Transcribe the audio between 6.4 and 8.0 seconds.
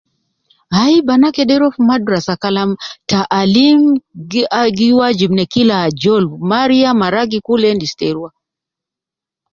Mariya ma ragi endi